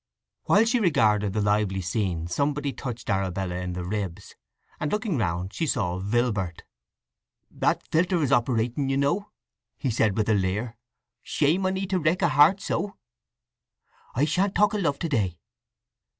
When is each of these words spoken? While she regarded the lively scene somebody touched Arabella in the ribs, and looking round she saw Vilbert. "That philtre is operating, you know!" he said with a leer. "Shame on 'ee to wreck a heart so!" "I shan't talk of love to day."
While 0.45 0.65
she 0.65 0.79
regarded 0.79 1.33
the 1.33 1.41
lively 1.43 1.79
scene 1.79 2.25
somebody 2.25 2.73
touched 2.73 3.07
Arabella 3.07 3.57
in 3.57 3.73
the 3.73 3.83
ribs, 3.85 4.33
and 4.79 4.91
looking 4.91 5.15
round 5.19 5.53
she 5.53 5.67
saw 5.67 5.99
Vilbert. 5.99 6.63
"That 7.51 7.87
philtre 7.91 8.23
is 8.23 8.31
operating, 8.31 8.89
you 8.89 8.97
know!" 8.97 9.29
he 9.77 9.91
said 9.91 10.17
with 10.17 10.27
a 10.27 10.33
leer. 10.33 10.75
"Shame 11.21 11.67
on 11.67 11.77
'ee 11.77 11.85
to 11.85 11.99
wreck 11.99 12.23
a 12.23 12.29
heart 12.29 12.61
so!" 12.61 12.97
"I 14.15 14.25
shan't 14.25 14.55
talk 14.55 14.73
of 14.73 14.81
love 14.81 14.97
to 14.97 15.07
day." 15.09 15.37